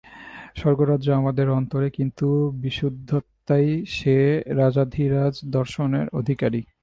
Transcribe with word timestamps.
স্বর্গরাজ্য 0.55 1.11
আমাদের 1.11 1.49
অন্তরে, 1.49 1.89
কিন্তু 1.89 2.27
বিশুদ্ধাত্মাই 2.61 3.67
সে 3.87 4.15
রাজাধিরাজ-দর্শনের 4.55 6.07
অধিকারী। 6.13 6.61